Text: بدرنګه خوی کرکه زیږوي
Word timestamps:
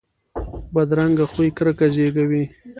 بدرنګه 0.73 1.25
خوی 1.31 1.49
کرکه 1.57 1.87
زیږوي 1.95 2.43